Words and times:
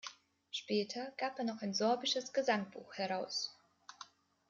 Später 0.49 1.11
gab 1.17 1.37
er 1.37 1.45
noch 1.45 1.61
ein 1.61 1.75
sorbisches 1.75 2.33
Gesangbuch 2.33 2.95
heraus. 2.95 3.55